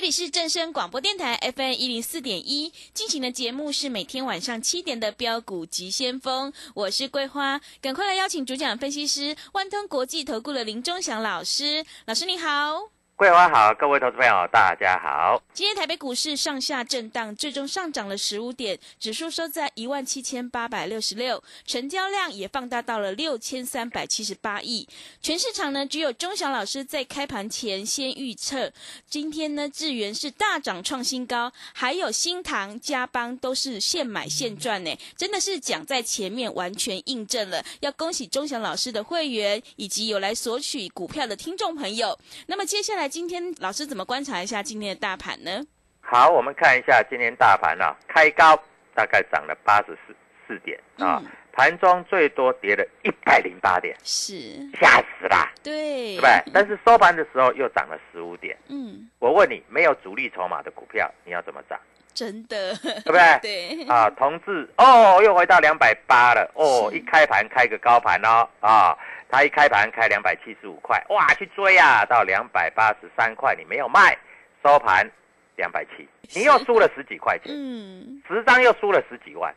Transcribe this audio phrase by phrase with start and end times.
[0.00, 2.72] 这里是正声广播电台 FM 一零四点一。
[2.94, 12.99] 进行的节目是每天晚上七点的标股急先锋，我是桂花，赶快来邀请主讲分析师万通国际投顾的林忠祥老师，老师你好。
[13.20, 15.42] 桂花好，各位投资朋友大家好。
[15.52, 24.88] 今天台北股市上下震荡，最终上涨了十五点，指数收在一万七千八百六十六，成交量也放大到了六千三百七十八亿。
[25.20, 28.72] 全市场呢，只有钟祥老师在开盘前先预测，
[29.06, 37.62] 今天呢，智源是大涨创新高，还有新唐、嘉邦都是现买现赚呢，真的是讲在前面，完全印证了。
[37.80, 42.18] 要恭喜钟祥老师的会员以及有来索取股票的听众朋友。
[42.46, 43.09] 那么接下来。
[43.10, 45.60] 今天老师怎么观察一下今天的大盘呢？
[46.00, 48.56] 好，我们看一下今天大盘啊，开高
[48.94, 50.14] 大概涨了八十四
[50.46, 51.20] 四点啊，
[51.52, 54.60] 盘中最多跌了一百零八点，是。
[54.80, 56.52] 吓死啦，对，对不对？
[56.54, 61.76] 但是收盘的时候又涨了十五点，嗯，我问你，没有主力筹码的股票，你要怎么涨？
[62.14, 63.38] 真的，对不对？
[63.42, 63.88] 对。
[63.88, 66.50] 啊，同志哦，又回到两百八了。
[66.54, 68.48] 哦，一开盘开个高盘哦。
[68.60, 68.96] 啊。
[69.32, 74.18] 他一开盘开两百七十五块，哇，去追啊，到两百八十三块，你没有卖，
[74.60, 75.08] 收盘
[75.54, 79.54] 两百七，你又输了十几块钱，嗯，十张又输了十几万。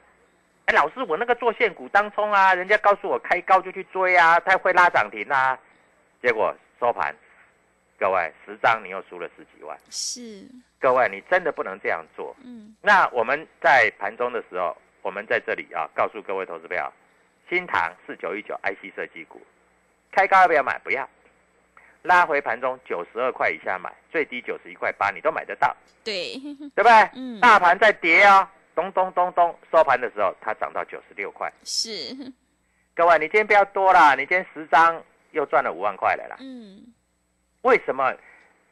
[0.66, 5.58] 哎，老师，我那个做现股当冲啊，人家告诉我开高就去追啊，他会拉涨停啊，
[6.22, 7.12] 结果收盘，
[8.00, 10.46] 各位十张你又输了十几万，是，
[10.80, 12.36] 各位你真的不能这样做。
[12.44, 16.94] 嗯，那我们在盘中的时候，我们在这里啊，告诉各位投资友，
[17.50, 19.42] 新塘四九一九 IC 设计股。
[20.12, 20.78] 开高要不要买？
[20.80, 21.09] 不要，
[22.04, 26.34] 拉回盘中九十二块以下买，最低九十一块八，你都买得到，对，
[26.75, 26.92] 对不对？
[27.16, 31.52] 嗯，大盘在跌啊，咚咚咚咚，收盘的时候它涨到九十六块。
[31.64, 31.90] 是，
[32.94, 36.36] 各位，你今天不要多啦，你今天十张又赚了五万块了啦。
[36.42, 36.94] 嗯，
[37.63, 38.13] 为什么？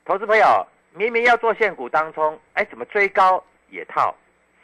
[0.04, 4.14] 投资朋友明明要做现股当冲，哎，怎么追高也套，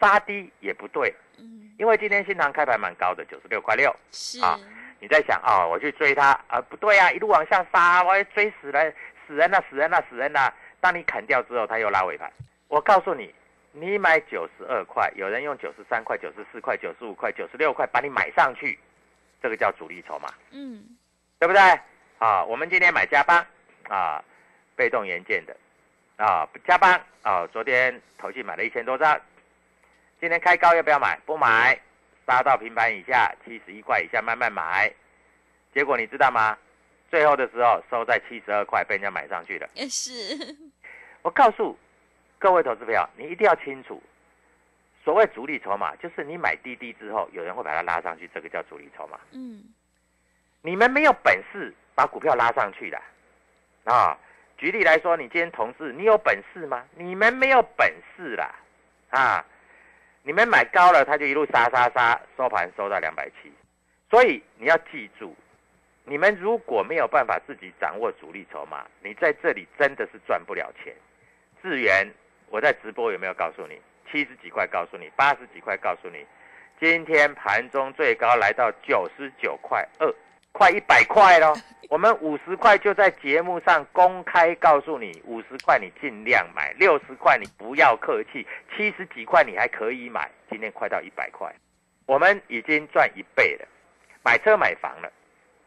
[0.02, 1.14] 杀低也不对？
[1.38, 3.94] 嗯，因为今天新塘开盘蛮高的，九十六块六。
[4.12, 4.60] 是，啊
[5.00, 8.94] 你在想啊、我去追它啊、不对啊，一路往下杀，我要追死人，
[9.26, 10.54] 死人了、死人了、死人了。
[10.82, 12.30] 当你砍掉之后，它又拉尾盘。
[12.68, 13.34] 我告诉你，
[13.72, 18.78] 你买九十二块，有人用九十三块、九十四块、九十五块、九十六块把你买上去，
[19.42, 20.84] 这个叫主力筹码，嗯，
[21.40, 21.62] 对不对？
[22.18, 23.46] 啊，我们今天买加邦
[23.90, 24.24] 啊，
[24.76, 25.56] 被动元件的
[26.18, 29.20] 啊，加班啊，昨天投信买了一千多张，
[30.20, 31.20] 今天开高要不要买？
[31.26, 31.80] 不买。
[32.26, 34.94] 杀到平盘以下，七十一块以下慢慢买，
[35.74, 36.58] 结果你知道吗？
[37.10, 39.70] 最后的时候收在七十二块，被人家买上去了。
[39.76, 40.12] 也是，
[41.24, 41.80] 我告诉
[42.38, 44.04] 各位投资朋友，你一定要清楚，
[45.06, 49.18] 所谓主力筹码，就是你买滴滴之后，有人会把它拉上去，这个叫主力筹码。
[49.32, 49.64] 嗯，
[50.62, 53.04] 你们没有本事把股票拉上去的啊！
[53.88, 54.18] 啊
[54.58, 56.84] 举例来说，你今天同事，你有本事吗？
[56.96, 58.56] 你们没有本事啦，
[59.12, 59.46] 啊！
[60.24, 63.52] 你们买高了，他就一路杀杀杀，收盘收到两百七。
[64.10, 65.36] 所以你要记住，
[66.06, 70.92] 你们如果没有办法自己掌握主力筹码，你在这里真的是赚不了钱。
[71.62, 72.12] 智源，
[72.50, 73.80] 我在直播有没有告诉你？
[74.12, 76.26] 七十几块告诉你，八十几块告诉你，
[76.80, 80.12] 今天盘中最高来到九十九块二，
[80.52, 81.54] 快一百块喽。
[81.90, 88.46] 我们五十块就在节目上公开告诉你，五十块你尽量买，六十块你不要客气，
[88.76, 90.30] 七十几块你还可以买。
[90.50, 91.50] 今天快到一百块，
[92.06, 93.66] 我们已经赚一倍了，
[94.22, 95.10] 买车买房了，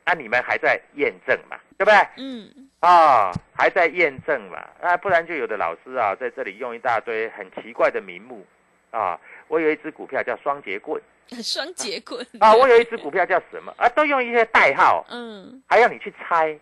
[0.04, 1.56] 那、你们还在验证嘛？
[1.78, 1.96] 对不对？
[2.18, 4.58] 嗯，啊、还在验证嘛？
[4.82, 8.46] 啊，不然就有的老师啊，在这里用一大堆很奇怪的名目
[8.90, 9.18] 啊。
[9.50, 11.02] 我有一只股票叫双节棍
[11.42, 16.56] 双节棍啊，我有一只股票叫什么啊，都用一些代号，嗯还要你去猜。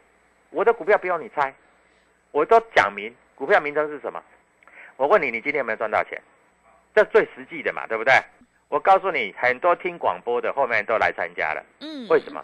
[0.50, 1.54] 我的股票不用你猜，
[2.30, 4.22] 我都讲明股票名称是什么。
[4.96, 6.20] 我问你，你今天有没有赚到钱？
[6.94, 8.14] 这最实际的嘛，对不对？
[8.68, 12.42] 我告诉你，很多听广播的后面都来参加了，嗯，为什么？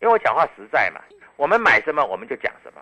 [0.00, 1.02] 因为我讲话实在嘛，
[1.36, 2.80] 我们买什么我们就讲什么。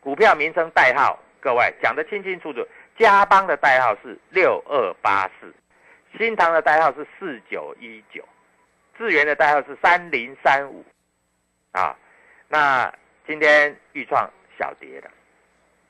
[0.00, 2.66] 股票名称代号，各位讲得清清楚楚。
[2.98, 5.52] 嘉邦的代号是六二八四，
[6.16, 8.26] 新唐的代号是四九一九，
[8.98, 10.84] 智源的代号是三零三五。
[11.72, 11.96] 啊，
[12.48, 12.92] 那
[13.26, 14.28] 今天豫创
[14.58, 15.10] 小跌了，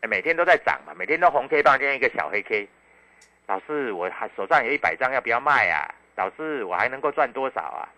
[0.00, 2.68] 哎每天都在涨嘛，每天都红 K 棒，今天一个小黑 K。
[3.46, 5.92] 老师，我还手上有一百张，要不要卖啊？
[6.16, 7.88] 老师，我还能够赚多少啊？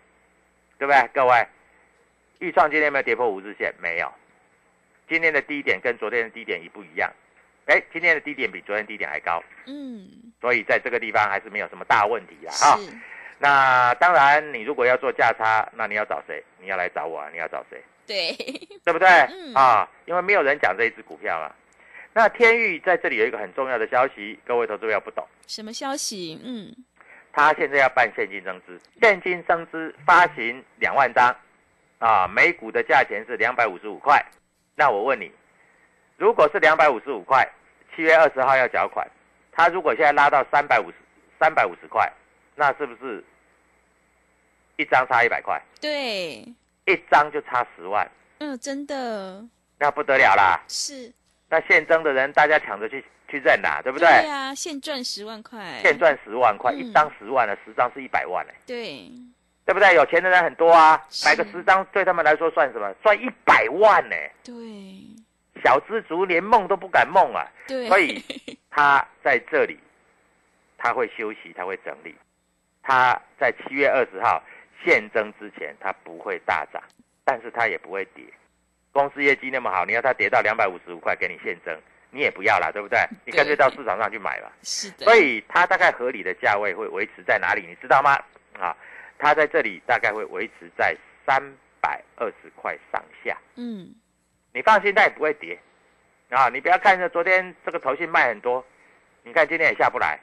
[0.79, 1.09] 对不对？
[1.13, 1.47] 各位，
[2.39, 3.73] 豫创今天有没有跌破五日线？
[3.79, 4.11] 没有。
[5.07, 7.11] 今天的低点跟昨天的低点一不一样？
[7.65, 12.51] 哎，今天的低点比昨天低点还高，嗯所以在这个地方还是没有什么大问题啊。
[12.51, 12.91] 哈、是
[13.39, 16.43] 那当然，你如果要做价差，那你要找谁？
[16.59, 17.29] 你要来找我啊！
[17.31, 17.81] 你要找谁？
[18.05, 18.33] 对，
[18.83, 19.07] 对不对？
[19.07, 21.55] 嗯啊，因为没有人讲这一只股票啊。
[22.11, 26.37] 那天域在这里有一个很重要的消息，各位投资者不懂，什么消息？
[26.43, 26.75] 嗯
[27.31, 31.33] 他现在要办现金增资，现金增资发行两万张，
[31.99, 34.23] 啊，每股的价钱是两百五十五块。
[34.75, 35.31] 那我问你，
[36.17, 37.49] 如果是两百五十五块，
[37.95, 39.09] 七月二十号要缴款，
[39.55, 40.95] 他如果现在拉到三百五十
[41.39, 42.11] 三百五十块，
[42.55, 43.23] 那是不是
[44.77, 45.61] 一张差一百块？
[45.79, 46.39] 对，
[46.85, 48.09] 一张就差十万，
[48.39, 49.43] 嗯真的
[49.79, 50.59] 那不得了啦！
[50.67, 51.11] 是，
[51.49, 54.07] 那现增的人大家抢着去去认啦，对不对？
[54.07, 59.09] 对啊，现赚十万块，现赚十万块，嗯一张十万了，十张是一百万呢，对，
[59.65, 59.93] 对不对？
[59.95, 62.93] 有钱的人很多啊，买个十张对他们来说算什么？
[63.03, 64.15] 赚一百万呢！
[64.43, 64.53] 对
[65.63, 68.23] 小知足连梦都不敢梦啊，对，所以
[68.75, 69.77] 他在这里，
[70.77, 72.15] 他会休息，他会整理。
[72.81, 74.43] 它在七月二十号
[74.83, 76.83] 现增之前，它不会大涨，
[77.23, 78.25] 但是它也不会跌。
[78.91, 81.73] 公司业绩那么好，你要它跌到两百五十五块给你现增，
[82.11, 82.99] 你也不要啦，对不对？
[83.25, 84.51] 你干脆到市场上去买吧。
[84.63, 87.65] 是的，所以它大概合理的价位会维持在哪里？
[87.65, 88.21] 你知道吗？
[88.59, 88.75] 啊，
[89.17, 90.93] 它在这里大概会维持在
[91.25, 91.41] 三
[91.79, 93.37] 百二十块上下。
[93.55, 93.95] 嗯
[94.51, 95.57] 你放心，它也不会跌
[96.33, 96.49] 啊！
[96.49, 98.65] 你不要看着昨天这个头信卖很多，
[99.23, 100.19] 你看今天也下不来。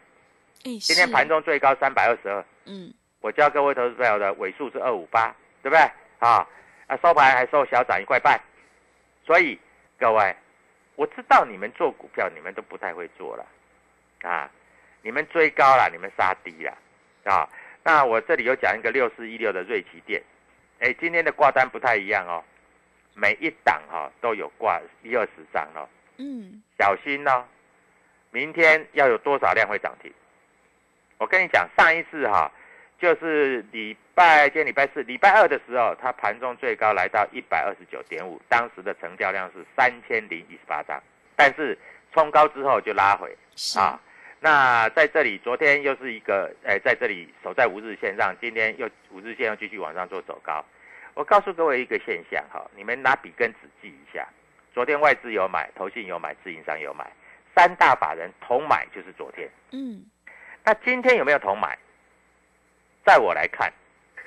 [0.65, 5.79] 哎，今天是盘中最高三百二十二，嗯我教各位投资朋友的尾数是二五八，对不对？
[6.19, 6.47] 啊，
[6.87, 8.39] 啊收盘还收小涨一块半，
[9.25, 9.59] 所以
[9.99, 10.35] 各位，
[10.97, 13.47] 我知道你们做股票你们都不太会做了，
[14.23, 14.51] 啊，
[15.03, 16.77] 你们追高了，你们杀低了，
[17.25, 17.49] 啊，
[17.83, 20.23] 那我这里有讲一个六四一六的瑞奇店，
[20.81, 22.43] 哎，今天的挂单不太一样哦，
[23.15, 25.89] 每一档哈、都有挂一二十张哦，
[26.23, 27.45] 嗯小心哦，
[28.31, 30.13] 明天要有多少量会涨停？
[31.17, 32.53] 我跟你讲，上一次哈、
[32.99, 41.03] 就是礼拜今天礼拜四、礼拜二的时候，它盘中最高来到一百二十九点五，当时的成交量是三千零一十八张，
[41.37, 41.77] 但是
[42.13, 43.35] 冲高之后就拉回
[43.79, 43.99] 啊。
[44.41, 50.63] 那在这里，昨天又是一个，哎，在这里守在五日线上，今天又五日线又继续往上做走高。
[51.15, 54.27] 我告诉各位一个现象哈，你们拿笔跟纸记一下。
[54.73, 57.11] 昨天外资有买，投信有买，自营商有买，
[57.55, 59.49] 三大法人同买就是昨天。
[59.73, 60.05] 嗯
[60.65, 61.77] 那今天有没有同买？
[63.05, 63.73] 在我来看，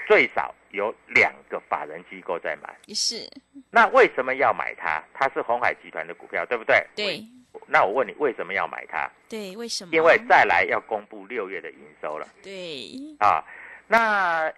[0.08, 2.76] 最少有两个法人机构在买。
[2.88, 3.30] 也是
[3.70, 5.02] 那为什么要买它？
[5.14, 6.86] 它是红海集团的股票，对不对？
[6.96, 7.24] 对
[7.68, 9.10] 那我问你，为什么要买它？
[9.30, 9.92] 对，为什么？
[9.94, 13.46] 因为再来要公布六月的营收了对啊。
[13.88, 14.52] 那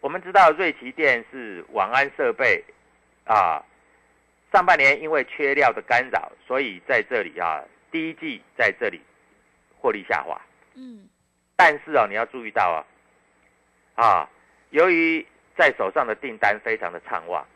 [0.00, 2.62] 我们知道瑞奇电是网安设备
[3.24, 3.64] 啊，
[4.52, 9.00] 上半年因为缺料的干扰，所以在这里啊，第一季在这里
[9.78, 10.40] 获利下滑。
[10.74, 11.08] 嗯
[11.56, 12.84] 但是哦，你要注意到
[13.96, 14.28] 啊，啊，
[14.70, 15.24] 由于
[15.56, 17.46] 在手上的订单非常的畅旺，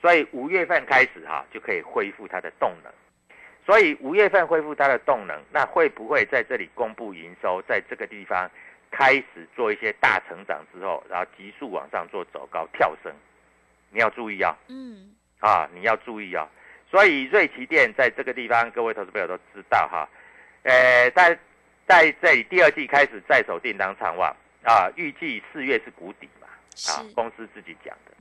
[0.00, 2.92] 所以五月份开始哈、就可以恢复它的动能。
[3.66, 8.50] 所以五月份恢复它的动能，那会不会在这里公布营收，在这个地方
[8.90, 13.12] 开始做一些大成长之后，然后急速往上做走高跳升？
[13.90, 16.48] 你要注意啊，嗯啊，你要注意啊。
[16.90, 20.08] 所以瑞奇店在这个地方，各位投资朋友都知道哈，
[20.64, 21.38] 呃，在
[21.86, 26.48] 在这里第二季开始在手订单畅旺，啊，预计四月是谷底嘛，
[26.88, 28.12] 啊，公司自己讲的，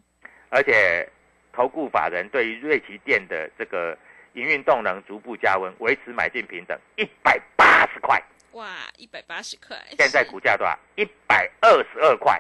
[0.50, 1.08] 而且
[1.52, 3.98] 投顾法人对于瑞奇店的这个
[4.34, 8.22] 营运动能逐步加温，维持买进平等一百八十块，
[8.52, 10.78] 哇，一百八十块，现在股价多少？
[10.96, 12.40] 一百二十二块，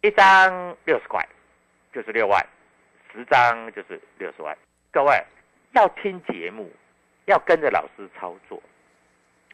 [0.00, 1.22] 一张六十块，
[1.92, 2.44] 就是六万，
[3.16, 4.54] 十张就是六十万。
[4.92, 5.18] 各位
[5.72, 6.70] 要听节目，
[7.24, 8.62] 要跟着老师操作，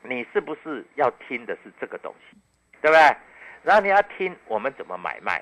[0.03, 2.37] 你是不是要听的是这个东西，
[2.81, 3.17] 对不对？
[3.63, 5.41] 然后你要听我们怎么买卖。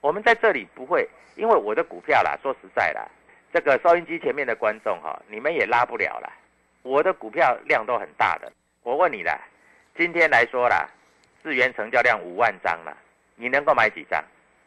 [0.00, 1.06] 我们在这里不会，
[1.36, 3.06] 因为我的股票啦，说实在啦，
[3.52, 6.32] 这个收音机前面的观众哈，你们也拉不了啦。
[6.82, 8.50] 我的股票量都很大的，
[8.82, 9.38] 我问你啦，
[9.94, 10.88] 今天来说啦，
[11.42, 12.96] 智源成交量五万张了，
[13.36, 14.24] 你能够买几张？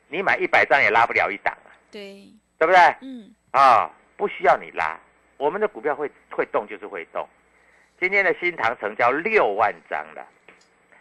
[0.08, 2.80] 你买一百张也拉不了一档啊，对，对不对？
[3.02, 4.98] 嗯，啊，不需要你拉，
[5.38, 7.28] 我们的股票会会动就是会动。
[8.00, 10.26] 今天的新塘成交六万张了，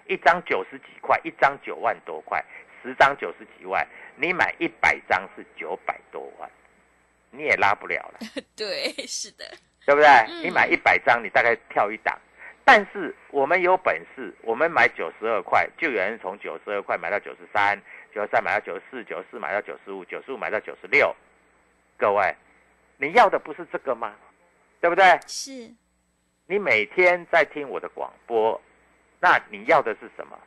[0.07, 2.45] 一张九十几块，一张九万多块，
[2.83, 6.49] 十张九十几万，你买一百张是九百多万，
[7.31, 8.19] 你也拉不了了。
[8.57, 9.45] 对，是的，
[9.85, 10.09] 对不对？
[10.29, 12.17] 嗯你买一百张，你大概跳一档。
[12.65, 17.79] 但是我们有本事，我们买九十二块，就有人从九十二块买到九十三，
[18.15, 21.15] 九十三买到九十四，九十四买到九十五，九十五买到九十六。
[21.97, 22.35] 各位，
[22.97, 24.15] 你要的不是这个吗？
[24.81, 25.19] 对不对？
[25.27, 25.73] 是，
[26.47, 28.61] 你每天在听我的广播，
[29.21, 30.39] 那你要的是什么？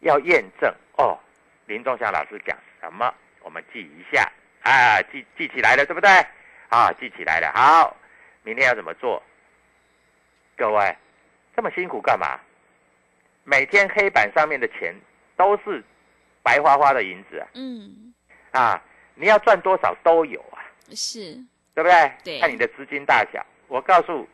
[0.00, 1.18] 要验证哦。
[1.66, 3.14] 林仲祥老师讲什么？
[3.40, 4.30] 我们记一下
[4.62, 6.10] 啊，记记起来了，对不对？
[6.68, 7.52] 啊，记起来了。
[7.54, 7.96] 好，
[8.42, 9.22] 明天要怎么做？
[10.56, 10.96] 各位，
[11.56, 12.38] 这么辛苦干嘛？
[13.44, 14.94] 每天黑板上面的钱
[15.36, 15.82] 都是
[16.42, 17.48] 白花花的银子啊！
[17.54, 18.14] 嗯，
[18.52, 18.82] 啊，
[19.14, 20.61] 你要赚多少都有啊。
[20.94, 21.34] 是，
[21.74, 22.12] 对不对？
[22.24, 23.44] 对看你的资金大小。
[23.68, 24.28] 我告诉，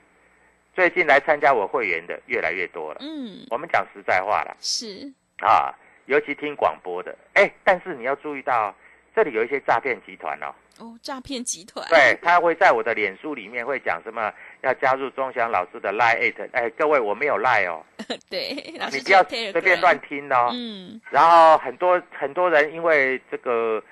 [0.75, 2.99] 最近来参加我会员的越来越多了。
[3.01, 5.73] 嗯，我们讲实在话了是，啊，
[6.07, 8.75] 尤其听广播的，哎，但是你要注意到，
[9.15, 10.55] 这里有一些诈骗集团哦。
[10.81, 17.85] 哦，诈骗集团，对，他会在我的脸书里面会讲什么要加入钟祥老师的 Line Eight，哎，各位我没有 Line 哦，
[18.31, 18.55] 对，
[18.93, 20.51] 你不要随便乱，听哦。
[20.53, 23.83] 嗯，然后很多很多人因为这个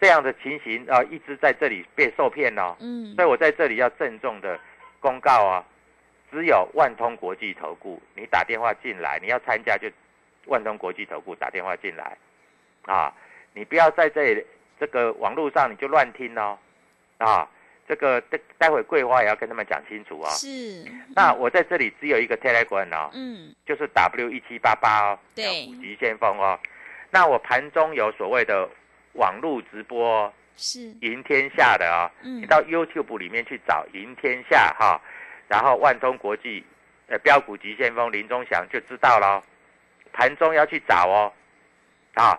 [0.00, 2.76] 这样的情形啊、一直在这里被受骗哦。
[2.80, 4.58] 嗯所以我在这里要郑重的
[5.00, 5.64] 公告啊，
[6.30, 9.88] 只有万通国际投顾，你打电话进来，你要参加就
[10.46, 12.16] 万通国际投顾打电话进来，
[12.86, 13.12] 啊，
[13.54, 14.44] 你不要在这里
[14.78, 16.58] 这个网络上你就乱听哦，
[17.18, 17.48] 啊，
[17.88, 20.28] 这个待待会桂花也要跟他们讲清楚哦。
[20.30, 20.84] 是，
[21.16, 26.58] 那我在这里只有一个 Telegram 哦，嗯，就是 W 一七八八哦，对叫虎急先锋哦。
[27.10, 28.68] 那我盘中有所谓的
[29.18, 32.40] 网络直播哦是，赢天下的哦，嗯。
[32.40, 35.00] 你到 YouTube 里面去找赢天下哈，
[35.48, 36.64] 然后万通国际
[37.08, 39.42] 呃标股急先锋林忠祥就知道了哦，
[40.12, 41.32] 盘中要去找哦，
[42.14, 42.38] 啊，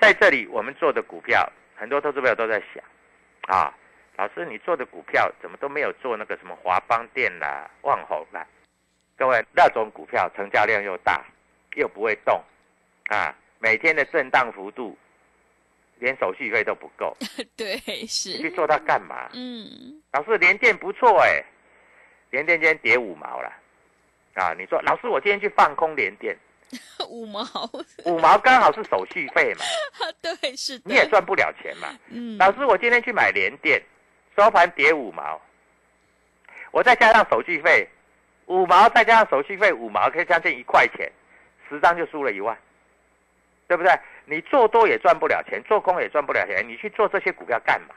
[0.00, 2.82] 在这里我们做的股票，很多投资朋友都在想
[3.54, 3.72] 啊，
[4.16, 8.46] 老师你做的股票怎么都没有做那个什么华邦电啦、万宏啦，
[9.16, 11.22] 各位那种股票成交量又大，
[11.76, 12.42] 又不会动
[13.10, 14.96] 啊，每天的震荡幅度
[16.04, 17.16] 连手续费都不够。
[17.56, 19.30] 对，你去，做它干嘛？
[19.32, 21.42] 嗯，老师，连电不错哎，
[22.30, 23.50] 连电今天跌五毛了，
[24.34, 26.36] 啊，你说老师，我今天去放空连电，
[27.08, 27.42] 五毛，
[28.04, 29.64] 五毛刚好是手续费嘛，
[30.20, 31.88] 对，是的，你也赚不了钱嘛。
[32.10, 33.82] 嗯，老师，我今天去买连电，
[34.36, 35.40] 收盘跌五毛，
[36.70, 37.88] 我再加上手续费，
[38.46, 41.10] 五毛再加上手续费五毛，可以将近一块钱，
[41.68, 42.56] 十张就输了一万，
[43.66, 43.92] 对不对？
[44.26, 47.94] 你做多也赚不了钱，做空也赚不了钱，你去做这些股票干嘛？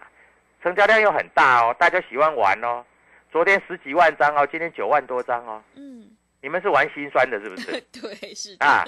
[0.62, 2.84] 成交量又很大哦，大家喜欢玩哦。
[3.32, 6.10] 昨天十几万张哦，今天九万多张哦，嗯，
[6.42, 7.72] 你们是玩心酸的，是不是？
[7.92, 8.84] 对，是的，啊，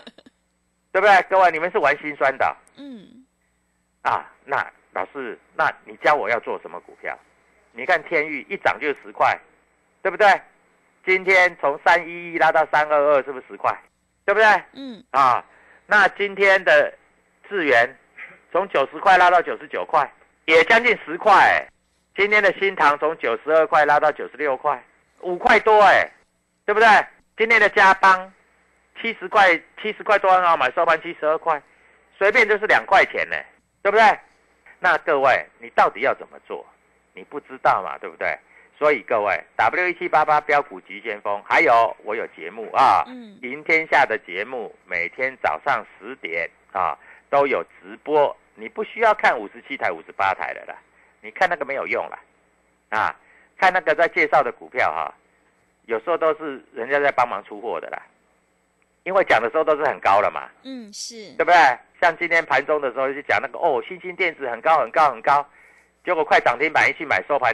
[0.91, 1.21] 对不对？
[1.29, 3.25] 各位，你们是玩心酸的嗯，
[4.01, 4.25] 啊？
[4.45, 7.17] 那老师，那你教我要做什么股票？
[7.71, 9.37] 你看天域一涨就十块，
[10.01, 10.27] 对不对？
[11.05, 13.71] 今天从三一一拉到三二二，是不是十块？
[14.25, 14.47] 对不对？
[14.73, 15.43] 嗯，啊，
[15.91, 16.93] 那今天的
[17.49, 17.89] 智源
[18.51, 20.07] 从九十块拉到九十九块，
[20.45, 21.67] 也将近十块。
[22.15, 24.79] 今天的新塘从九十二块拉到九十六块，
[25.21, 26.07] 五块多哎，
[26.63, 26.87] 对不对？
[27.35, 28.31] 今天的加邦
[29.01, 31.59] 七十块，七十块多很好买，收盘七十二块，
[32.19, 33.35] 随便就是两块钱呢，
[33.81, 34.19] 对不对？
[34.77, 36.63] 那各位，你到底要怎么做？
[37.13, 38.37] 你不知道嘛，对不对？
[38.79, 46.97] 所以各位，W 一七八八标股急先锋，还有我有节目啊，嗯赢天下的节目，每天早上十点啊
[47.29, 50.73] 都有直播，你不需要看五十七台、五十八台的啦，
[51.19, 52.17] 你看那个没有用了，
[52.87, 53.13] 啊，
[53.57, 55.13] 看那个在介绍的股票哈、
[55.87, 58.01] 有时候都是人家在帮忙出货的啦，
[59.03, 61.55] 因为讲的时候都是很高了嘛，嗯，是对，不对？
[61.99, 65.45] 像今天盘中的时候就讲那个哦，新兴电子很高很高很高，
[66.05, 67.53] 结果快涨停板一去买收盘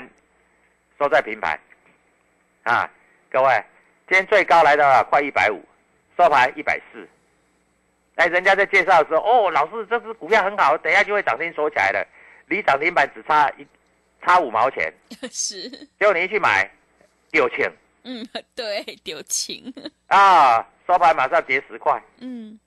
[0.97, 1.59] 收在平盘，
[2.63, 2.89] 啊，
[3.29, 3.63] 各位，
[4.07, 5.61] 今天最高来到了快一百五，
[6.17, 7.07] 收盘一百四。
[8.15, 12.07] 哎，人家在介绍的时候，哦，老师这只股票很好，等一下就会涨停锁起来了，
[12.47, 13.67] 离涨停板只差一
[14.21, 14.93] 差五毛钱，
[15.29, 16.69] 是，结果你一去买
[17.29, 17.69] 丢钱
[18.03, 18.25] 嗯，
[18.55, 19.61] 对，丢钱，
[20.07, 22.01] 啊，收盘马上跌十块。
[22.19, 22.57] 嗯，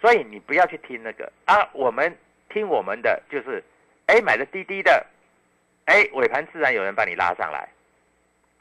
[0.00, 1.30] 所以你不要去听那个。
[1.44, 2.12] 啊，我们
[2.48, 3.62] 听我们的就是，
[4.06, 5.06] 哎，买的低低的，
[5.90, 7.68] 哎，尾盘自然有人把你拉上来，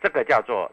[0.01, 0.71] 这个叫做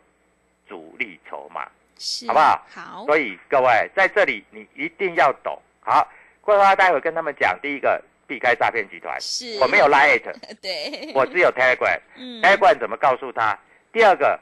[0.66, 1.68] 主力筹码。
[1.98, 5.60] 是，好不好好，所以各位在这里你一定要懂。
[5.80, 6.06] 好，
[6.40, 10.20] 桂花待会跟他们讲，第一个避开诈骗集团，是，我没有 Line，
[10.62, 12.00] 对，我只有 Telegram。
[12.16, 13.58] 嗯 Telegram 怎么告诉他？
[13.92, 14.38] 第二个，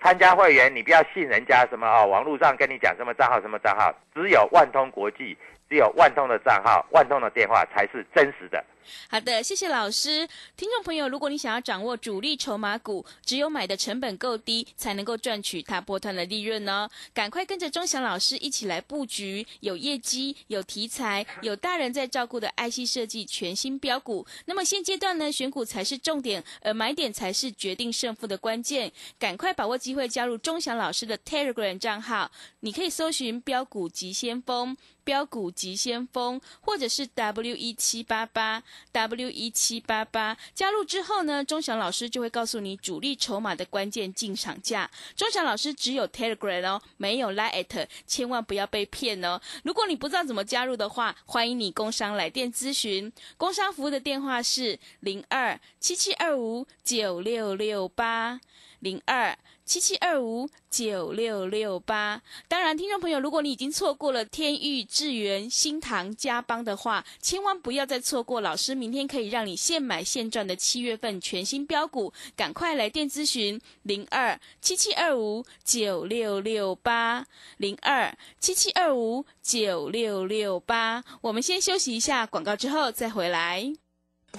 [0.00, 5.36] 参加会员你不要信人家什么哦，网络上跟你讲什么账号什么账号，只有万通国际，
[5.68, 8.64] 只有万通的账号、万通的电话才是真实的。
[9.08, 10.28] 好的，谢谢老师。
[10.56, 16.88] 听众朋友，如果你想要掌握主力筹码股，只有买的成本够低，才能够赚取它波段的利润哦。
[17.14, 24.26] 赶快跟着钟祥老师一起来布局，有业绩、有题材、有大人在照顾的 IC 设计全新标股。
[24.46, 28.92] 那么现阶段呢，选股才是重点，而买点才是决定胜负的关键。
[29.18, 34.76] 赶快把握机会加入钟祥老师的 Telegram 账号，你可以搜寻标股急先锋。
[35.04, 38.60] 标股急先锋，或者是 W 一七八八
[38.92, 44.90] W 一七八八，加入之后呢，钟祥老师就会告诉你主力筹码的关键进场价。
[45.14, 49.40] 钟祥老师只有 Telegram 哦，没有 Line，千万不要被骗哦。
[49.64, 58.40] 如果你不知道怎么加入的话，欢迎你工商来电咨询，工商服务的电话是零二七七二五九六六八
[58.86, 59.36] 零二。
[59.64, 62.22] 七七二五九六六八。
[62.46, 81.02] 当然，听众朋友，如果你已经错过了天域、智源、新唐、嘉邦的话，千万不要再错过老师明天可以让你现买现赚的七月份全新标股，赶快来电咨询零二七七二五九六六八零二七七二五九六六八。
[81.22, 83.72] 我们先休息一下广告，之后再回来。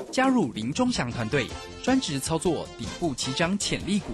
[0.09, 1.47] 加入林中祥团队，
[1.83, 4.13] 专职操作底部起涨潜力股，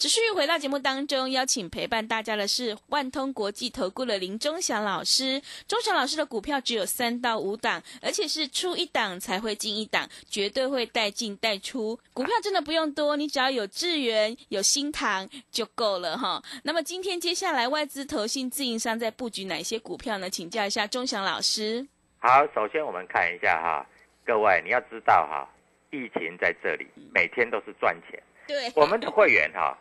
[0.00, 5.42] 持续回到节目当中，邀请陪伴大家的是万通国际投顾的林忠祥老师。
[5.68, 12.00] 忠祥老师的股票只有三到五档，而且是出一档才会进一档，绝对会带进带出。
[12.14, 16.42] 股票真的不用多，你只要有智源、有新塘就够了哈。
[16.62, 20.30] 那么今天接下来外资、投信、自营商在布局哪些股票呢？
[20.30, 21.86] 请教一下忠祥老师。
[22.20, 23.86] 好，首先我们看一下哈，
[24.24, 25.46] 各位你要知道哈，
[25.90, 28.18] 疫情在这里每天都是赚钱。
[28.48, 29.78] 对，我们的会员哈，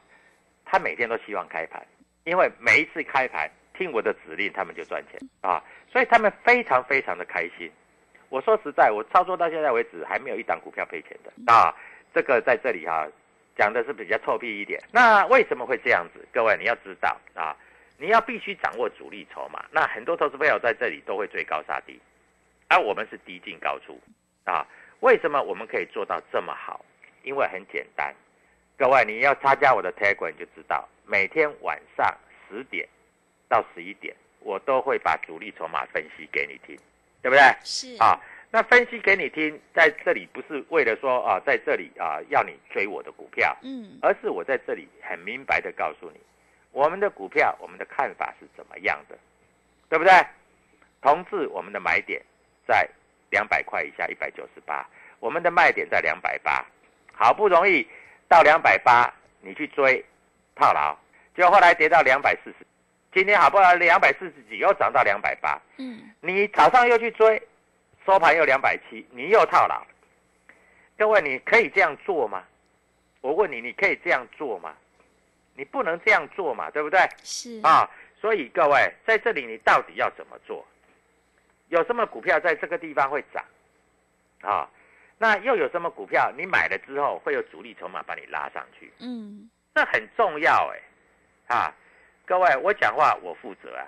[0.71, 1.84] 他每天都希望开盘，
[2.25, 7.71] 因为每一次开盘听我的指令，他们就赚钱啊，所以他们非常非常的开心。
[8.29, 11.73] 我说实在，我操作到现在为止还没有一档股票赔钱的啊。
[12.13, 13.08] 这个在这里哈、
[13.58, 14.79] 讲的是比较臭屁一点。
[14.91, 16.23] 那为什么会这样子？
[16.32, 17.58] 各位你要知道啊，
[17.97, 19.65] 你要必须掌握主力筹码。
[19.71, 21.99] 那很多投资朋友在这里都会追高杀低，
[22.67, 23.99] 而、我们是低进高出
[24.43, 24.67] 啊。
[24.99, 26.86] 为什么我们可以做到这么好？
[27.23, 28.13] 因为很简单。
[28.79, 32.15] 各位，你要参加我的 Telegram 你就知道，每天晚上
[32.47, 32.87] 十点
[33.49, 36.79] 到十一点，我都会把主力筹码分析给你听，
[37.21, 37.41] 对不对？
[37.61, 38.17] 是啊，
[38.49, 46.19] 那分析给你听，在这里不是为了说啊，在这里啊要你追我的股票，嗯，而是我在这里很明白的告诉你，
[46.71, 49.17] 我们的股票我们的看法是怎么样的，
[49.89, 50.13] 对不对？
[51.01, 52.21] 同志，我们的买点
[52.65, 52.89] 在
[53.29, 54.87] 两百块以下，一百九十八，
[55.19, 56.65] 我们的卖点在两百八，
[57.11, 57.85] 好不容易
[58.29, 59.11] 到两百八，
[59.41, 60.05] 你去追
[60.55, 60.95] 套牢，
[61.35, 62.65] 结果后来跌到两百四十，
[63.11, 67.41] 今天好不容易两百四十几又涨到两百八，嗯，你早上又去追，
[68.05, 69.83] 收盘又两百七，你又套牢。
[70.97, 72.43] 各位，你可以这样做吗？
[73.21, 74.75] 我问你，你可以这样做吗？
[75.55, 76.99] 你不能这样做嘛，对不对？
[77.23, 77.89] 是啊，
[78.21, 80.65] 所以各位在这里，你到底要怎么做？
[81.69, 83.43] 有什么股票在这个地方会涨？
[84.41, 84.69] 啊，
[85.21, 88.91] 那又有什么股票你买了之后会有主力筹码把你拉上去？
[88.99, 91.75] 嗯，这很重要哎，啊，
[92.25, 93.86] 各位，我讲话我负责啊。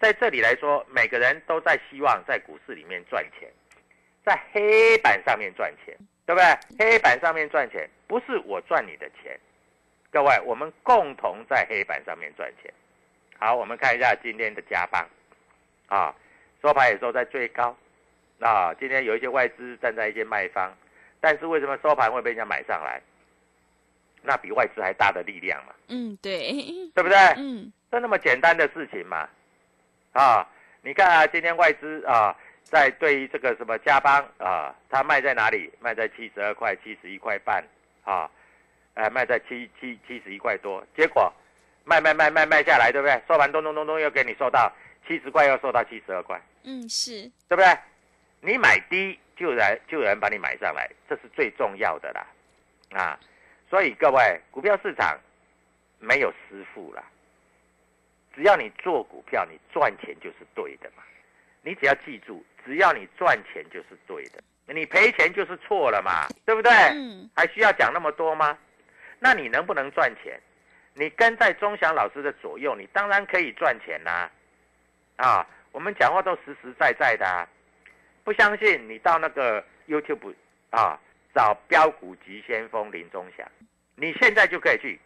[0.00, 3.48] 在这里来说，每个人都在希望在股市里面赚钱，
[4.24, 5.96] 在黑板上面赚钱，
[6.26, 6.58] 对不对？
[6.78, 9.38] 黑板上面赚钱，不是我赚你的钱，
[10.10, 12.72] 各位，我们共同在黑板上面赚钱。
[13.38, 15.08] 好，我们看一下今天的加棒，
[15.86, 16.14] 啊，
[16.60, 17.76] 收盘也收在最高，
[18.42, 20.72] 啊，今天有一些外资站在一些卖方，
[21.20, 23.00] 但是为什么收盘会被人家买上来？
[24.24, 26.52] 那比外资还大的力量嘛，嗯，对，
[26.94, 27.16] 对不对？
[27.36, 29.28] 嗯，这那么简单的事情嘛，
[30.12, 30.46] 啊，
[30.82, 35.68] 你看啊，今天外资啊，在对于这个什么加邦啊，它卖在哪里？
[35.80, 37.64] 卖在七十二块、七十一块半
[38.04, 38.30] 啊，
[38.94, 41.32] 呃，卖在七七七十一块多，结果
[41.84, 43.20] 卖卖卖卖卖下来，对不对？
[43.26, 44.72] 收盘咚咚咚咚又给你收到
[45.08, 47.66] 七十块，又收到七十二块，嗯，是，对不对？
[48.44, 52.26] 你买低就有人就有人把你买上来，这是最重要的啦，
[52.90, 53.18] 啊，
[53.70, 55.16] 所以各位，股票市场
[56.00, 57.04] 没有师傅啦，
[58.34, 61.04] 只要你做股票，你赚钱就是对的嘛。
[61.64, 66.72] 你只要记住，只要你赚钱就是对的，你赔钱就是错了嘛，对不对？
[66.72, 68.58] 嗯，还需要讲那么多吗？
[69.20, 70.40] 那你能不能赚钱？
[70.94, 74.28] 你跟在钟祥老师的左右，你当然可以赚钱啦、
[75.14, 75.46] 啊。
[75.70, 77.48] 我们讲话都实实在在的、啊，
[78.24, 80.34] 不相信你到那个 YouTube
[80.70, 80.98] 啊，
[81.34, 83.46] 找标股急先锋林中祥，
[83.96, 85.00] 你现在就可以去，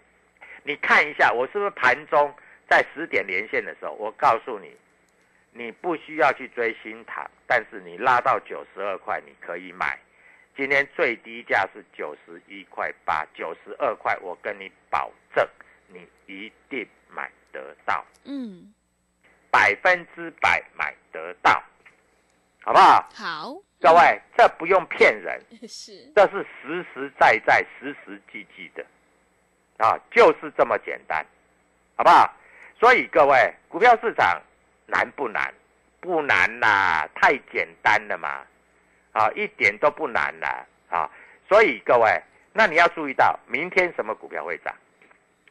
[0.62, 2.34] 你看一下我是不是盘中
[2.68, 4.76] 在十点连线的时候，我告诉你，
[5.52, 9.98] 你不需要去追新塘，但是你拉到九十二块，你可以买。
[10.56, 15.46] 今天最低价是九十一块八，九十二块，我跟你保证，
[15.88, 18.72] 你一定买得到，嗯，
[19.50, 21.62] 百分之百买得到，
[22.66, 23.08] 好不好？
[23.14, 28.84] 好，各位，这不用骗人， 是，这是实实在在、实实际际的，
[29.78, 31.24] 啊，就是这么简单，
[31.94, 32.28] 好不好？
[32.80, 34.42] 所以各位，股票市场
[34.86, 35.54] 难不难？
[36.00, 38.44] 不难啦，太简单了嘛，
[39.12, 41.08] 啊，一点都不难啦，啊，
[41.48, 42.20] 所以各位，
[42.52, 44.74] 那你要注意到，明天什么股票会涨？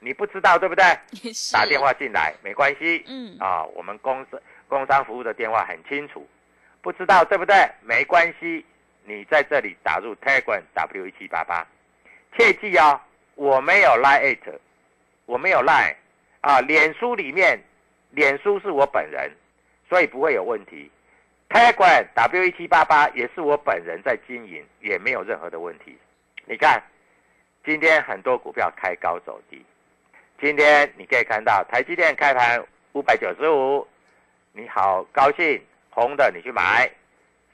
[0.01, 0.83] 你不知道对不对？
[1.31, 6.27] 是，打电话进来没关系，嗯，啊，我们工商工商服务的电话很清楚，
[6.85, 7.55] 不知道对不对？
[7.81, 8.63] 没关系，
[9.05, 11.65] 你在这里打入 Telegram W 一七八八，
[12.37, 13.01] 切记哦，
[13.33, 14.47] 我没有 lie it，
[15.25, 15.95] 我没有 lie，
[16.41, 17.59] 啊，脸书里面，
[18.11, 19.31] 脸书是我本人，
[19.89, 20.91] 所以不会有问题。
[21.49, 25.97] Telegram W 一七八八也是我本人在经营，也没有任何的问题。
[26.45, 26.79] 你看，
[27.65, 29.65] 今天很多股票开高走低。
[30.39, 33.87] 今天你可以看到台积电开盘五百九十五，
[34.51, 35.59] 你好高兴，
[35.95, 36.91] 红的你去买，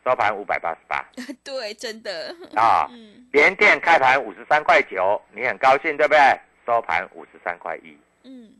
[0.03, 1.05] 收盘五百八十八
[1.45, 2.87] 对，真的，啊。
[2.91, 6.19] 嗯联电开盘五十三块九，你很高兴对不对？
[6.65, 8.51] 收盘五十三块一，嗯，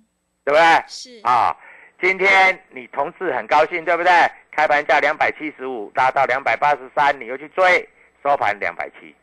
[0.46, 0.84] 对不对？
[0.88, 1.54] 是，啊，
[2.02, 4.10] 今天你同事很高兴对不对？
[4.50, 7.86] 开盘价两百七十五，拉到两百八十三，你又去追，
[8.24, 9.14] 收盘两百七。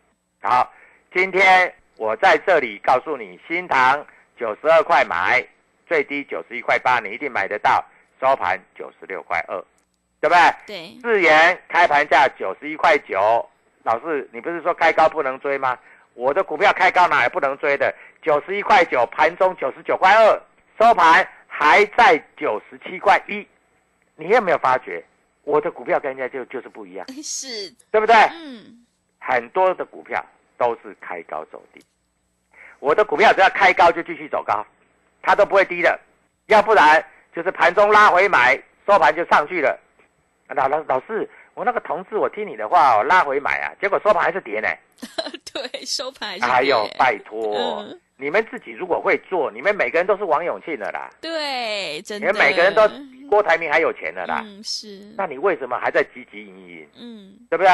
[0.42, 0.70] 好，
[1.14, 4.06] 今天我在这里告诉你，新塘
[4.38, 5.42] 九十二块买，
[5.86, 7.82] 最低九十一块八，你一定买得到，
[8.20, 9.64] 收盘九十六块二，
[10.20, 10.42] 对不对？
[10.66, 13.48] 对，智源开盘价九十一块九，
[13.84, 15.78] 老师，你不是说开高不能追吗？
[16.14, 17.94] 我的股票开高哪有不能追的？
[18.20, 20.42] 九十一块九，盘中九十九块二，
[20.80, 23.46] 收盘还在九十七块一。
[24.16, 25.04] 你有没有发觉，
[25.44, 28.16] 我的股票跟人家就就是不一样，是，对不对？
[28.32, 28.84] 嗯，
[29.20, 30.20] 很多的股票
[30.56, 31.80] 都是开高走低，
[32.80, 34.66] 我的股票只要开高就继续走高，
[35.22, 35.96] 它都不会低的，
[36.46, 39.78] 要不然就是盘中拉回买，收盘就上去了。
[40.48, 44.68] 老老老师，我那个同事我听你的话，我拉回买啊，结果收盘还是跌呢。
[45.52, 48.00] 对，收盘还是哎呦跌，拜托，嗯。
[48.20, 52.82] 你们自己如果会做，你们每个人都是王永庆的啦，对，真你的，们每个人都
[53.30, 56.88] 郭台铭还有钱的啦，嗯，是，那你为什么还在汲汲营营？
[56.96, 57.70] 嗯，对不对？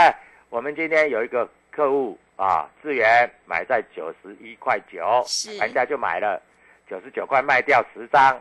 [0.51, 6.39] 我们今天有一个客户啊，智源买在九十一块九是，人家就买了
[6.91, 8.39] 九十九块卖掉十张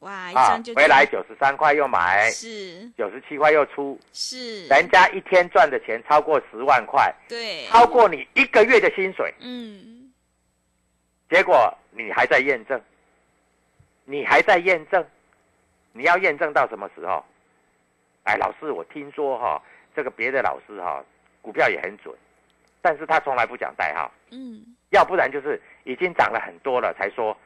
[0.00, 2.88] 哇，一啊张就，回来九十三块又买，是。
[2.96, 10.10] 九十七块又出，是，人家一天赚的钱超过十万块，对，超过你一个月的薪水，嗯，
[11.28, 12.80] 结果你还在验证，
[14.04, 15.04] 你还在验证，
[15.92, 17.22] 你要验证到什么时候？
[18.24, 19.62] 哎，老师，我听说哈、
[19.94, 21.04] 这个别的老师哈、
[21.42, 22.14] 股票也很准，
[22.80, 27.36] 但是他从来不讲代号，嗯，要不然就是已经涨了很多了才说，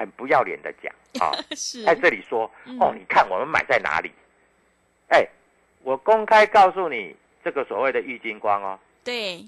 [0.00, 2.78] 很不要脸的讲 啊，是，在这里说嗯。
[2.80, 4.10] 哦，你看我们买在哪里？
[5.08, 5.28] 哎，
[5.82, 9.44] 我公开告诉你，这个所谓的玉金光哦，对，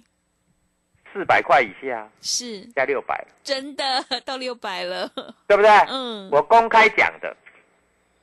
[1.10, 2.60] 四百块以下是。
[2.74, 5.08] 加六百，真的 到六百了，
[5.46, 5.70] 对不对？
[5.88, 7.34] 嗯，我公开讲的，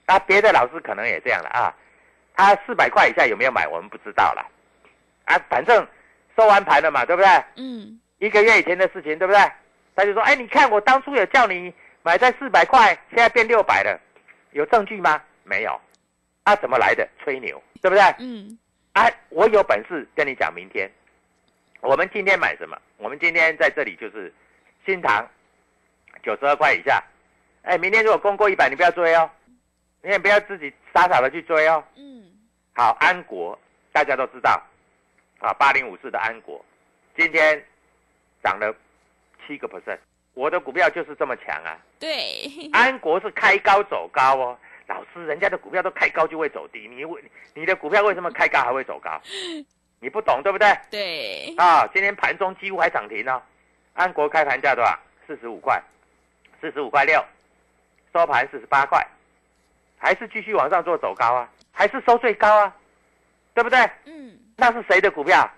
[0.06, 1.76] 啊，别的老师可能也这样了啊。
[2.36, 4.46] 他四百块以下有没有买，我们不知道了，
[5.26, 5.88] 啊，反正
[6.38, 7.44] 收完盘了嘛，对不对？
[7.56, 9.42] 嗯，一个月以前的事情，对不对？
[9.96, 11.74] 他就说，哎，你看我当初有叫你
[12.10, 14.02] 买在四百块，现在变六百了，
[14.54, 15.22] 有证据吗？
[15.44, 15.80] 没有。
[16.42, 17.08] 啊，怎么来的？
[17.24, 18.02] 吹牛，对不对？
[18.18, 18.58] 嗯，
[18.94, 20.90] 啊，我有本事跟你讲，明天
[21.82, 22.76] 我们今天买什么？
[22.98, 24.34] 我们今天在这里就是
[24.88, 25.24] 新塘
[26.24, 27.00] 九十二块以下。
[27.62, 29.30] 哎，明天如果攻过一百，你不要追哦，
[30.02, 31.84] 你也不要自己傻傻的去追哦。
[31.96, 32.24] 嗯，
[32.74, 33.56] 好，安国
[33.92, 34.60] 大家都知道
[35.42, 36.66] 啊，八零五四的安国
[37.16, 37.64] 今天
[38.44, 38.76] 涨了
[39.46, 40.00] 七个 percent，
[40.34, 41.78] 我的股票就是这么强啊。
[42.00, 44.58] 对，安国是开高走高哦，
[44.88, 49.22] 老师，人家的股票都开高就会走低，你为你的股票为什么开高还会走高？
[50.00, 50.78] 你不懂对不对？
[50.90, 53.42] 对，啊，今天盘中几乎还涨停哦。
[53.94, 54.98] 安国开盘价多少？
[55.28, 55.82] 四十五块，
[56.62, 57.22] 四十五块六，
[58.14, 59.06] 收盘四十八块，
[59.98, 61.50] 还是继续往上做走高啊？
[61.72, 62.74] 还是收最高啊？
[63.54, 63.78] 对不对？
[64.06, 65.50] 嗯，那是谁的股票？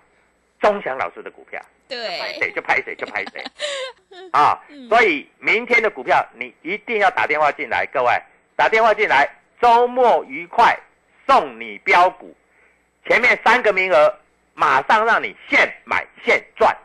[0.60, 1.60] 钟祥老师的股票。
[1.88, 3.44] 拍，谁就拍谁就拍谁
[4.32, 4.58] 啊！
[4.68, 8.10] 嗯所以明天的股票你一定要打电话进来，各位
[8.56, 9.28] 打电话进来，
[9.60, 10.78] 周末愉快，
[11.26, 12.34] 送你标股，
[13.06, 14.14] 前面三个名额
[14.54, 16.76] 马上让你现买现赚。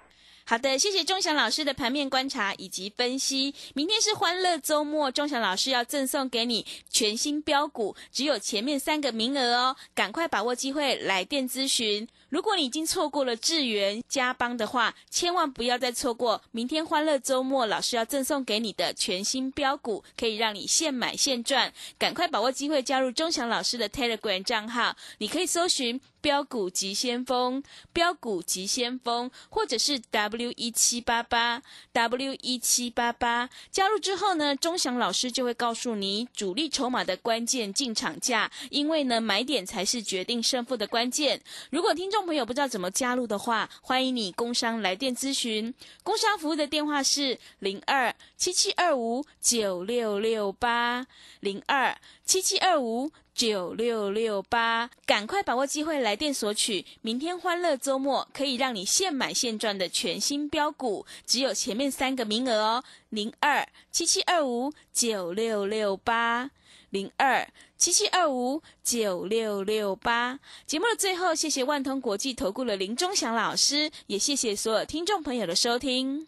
[0.49, 3.53] 好的，谢谢钟祥老师的盘面观察以及分析。
[3.75, 12.07] 明天是欢乐周末，钟祥老师要赠送给你全新标股，只有前面三个名额哦，赶快把握机会来电咨询。
[12.29, 21.73] 如果你已经错过了智源、加邦的话，千万不要再错过明天欢乐周末老师要赠送给你的全新标股，可以让你现买现赚。
[21.97, 25.99] 赶快把握机会加入钟祥老师的 Telegram 账号，你可以搜寻。
[26.19, 31.61] 标股急先锋，标股急先锋，或者是 W 一七八八
[31.93, 33.49] W 一七八八。
[33.71, 41.41] 加入之后呢，钟祥老师就会告诉你主力筹码的关键进场价，因为呢，买点才是决定胜负的关键。
[41.69, 51.05] 如果听众朋友不知道怎么加入的话，欢迎你工商来电咨询，工商服务的电话是零二七七二五九六六八
[51.39, 53.11] 零二七七二五。
[53.37, 66.49] 九六六八，赶快把握机会来电索取，明天欢乐周末可以让你现买现赚的全新标股，只有前面三个名额哦，零二七七二五九六六八，
[66.89, 67.47] 零二
[67.77, 70.39] 七七二五九六六八。
[70.65, 76.27] 节目的最后，谢谢万通国际投顾的林忠祥老师，也谢谢所有听众朋友的收听。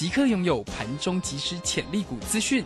[0.00, 2.64] 即刻拥有盘中即时潜力股资讯。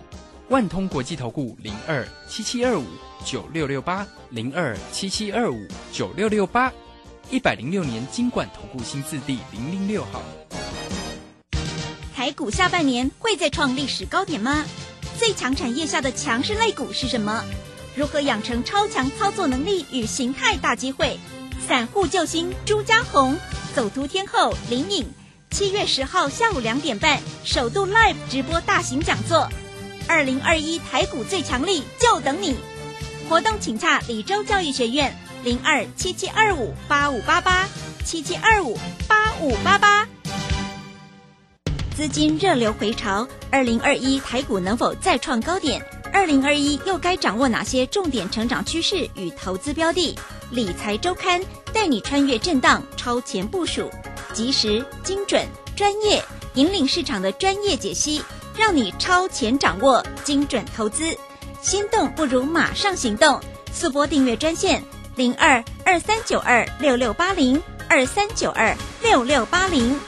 [0.51, 2.85] 万通国际投顾零二七七二五
[3.25, 6.73] 九六六八零二七七二五九六六八，
[7.33, 10.23] 一百零六年经管投顾新字第零零六号。
[12.15, 14.65] 台股下半年会再创历史高点吗？
[15.19, 17.45] 最强产业下的强势类股是什么？
[17.97, 21.19] 如何养成超强操作能力与形态大机会？
[21.67, 23.37] 散户救星朱家红，
[23.75, 25.05] 走图天后林颖，
[25.55, 29.49] 七月十号下午两点半首度 live 直播大型讲座，
[30.09, 32.57] 二零二一台股最强力就等你！
[33.29, 37.69] 活动请洽李州教育学院零二七七二五八五八八
[38.05, 40.09] 七七二五八五八八。
[41.97, 45.81] 资金热流回潮，二零二一台股能否再创高点？
[46.13, 50.19] 二零二一又该掌握哪些重点成长趋势与投资标的？
[50.51, 51.41] 理财周刊
[51.73, 53.89] 带你穿越震荡，超前部署，
[54.35, 56.23] 及时、精准、专业，
[56.55, 58.23] 引领市场的专业解析，
[58.55, 61.17] 让你超前掌握精准投资。
[61.63, 63.41] 心动不如马上行动，
[63.73, 64.83] 速拨订阅专线
[65.17, 69.99] 零二二三九二六六八零二三九二六六八零。